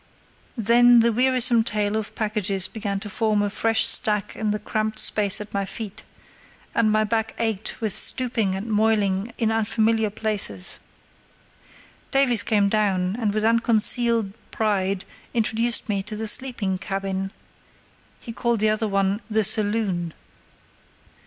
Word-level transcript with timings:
Then 0.57 1.01
the 1.01 1.13
wearisome 1.13 1.63
tail 1.63 1.95
of 1.95 2.15
packages 2.15 2.67
began 2.67 2.99
to 3.01 3.07
form 3.07 3.43
a 3.43 3.51
fresh 3.51 3.85
stack 3.85 4.35
in 4.35 4.49
the 4.49 4.57
cramped 4.57 4.97
space 4.97 5.39
at 5.39 5.53
my 5.53 5.63
feet, 5.63 6.01
and 6.73 6.91
my 6.91 7.03
back 7.03 7.35
ached 7.37 7.79
with 7.81 7.95
stooping 7.95 8.55
and 8.55 8.65
moiling 8.71 9.31
in 9.37 9.51
unfamiliar 9.51 10.09
places. 10.09 10.79
Davies 12.09 12.41
came 12.41 12.67
down, 12.67 13.15
and 13.15 13.31
with 13.31 13.45
unconcealed 13.45 14.33
pride 14.49 15.05
introduced 15.35 15.87
me 15.87 16.01
to 16.01 16.15
the 16.15 16.25
sleeping 16.25 16.79
cabin 16.79 17.31
(he 18.19 18.33
called 18.33 18.57
the 18.59 18.69
other 18.69 18.87
one 18.87 19.21
"the 19.29 19.43
saloon"). 19.43 20.15